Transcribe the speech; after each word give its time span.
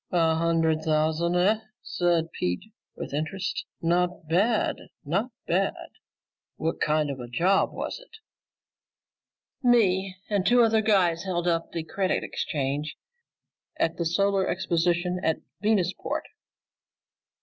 "A 0.09 0.33
hundred 0.33 0.81
thousand, 0.81 1.35
eh?" 1.35 1.59
said 1.83 2.31
Pete 2.31 2.71
with 2.95 3.13
interest. 3.13 3.67
"Not 3.83 4.27
bad, 4.27 4.77
not 5.05 5.29
bad. 5.45 5.89
What 6.57 6.81
kind 6.81 7.11
of 7.11 7.19
a 7.19 7.27
job 7.27 7.71
was 7.71 7.99
it?" 7.99 8.09
"Me 9.61 10.15
and 10.27 10.43
two 10.43 10.63
other 10.63 10.81
guys 10.81 11.21
held 11.25 11.47
up 11.47 11.71
the 11.71 11.83
Credit 11.83 12.23
Exchange 12.23 12.97
at 13.77 13.97
the 13.97 14.05
Solar 14.07 14.47
Exposition 14.47 15.19
at 15.23 15.37
Venusport." 15.61 16.23